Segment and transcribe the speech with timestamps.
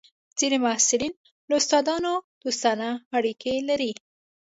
[0.37, 1.13] ځینې محصلین
[1.49, 2.13] له استادانو
[2.43, 3.91] دوستانه اړیکې لري.